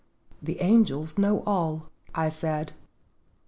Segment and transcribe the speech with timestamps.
[0.41, 2.73] "The angels know all," I said.